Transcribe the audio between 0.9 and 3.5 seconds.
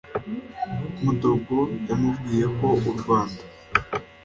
mudogo yamubwiyeko u rwanda